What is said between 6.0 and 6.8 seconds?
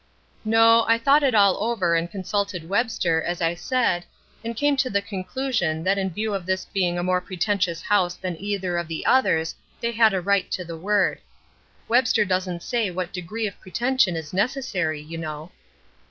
view of this